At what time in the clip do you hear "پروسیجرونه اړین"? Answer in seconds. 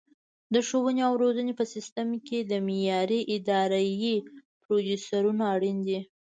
4.61-5.77